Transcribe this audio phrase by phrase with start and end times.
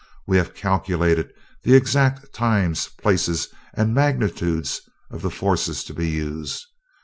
[0.25, 1.31] We have calculated
[1.61, 4.81] the exact times, places, and magnitudes
[5.11, 6.65] of the forces to be used.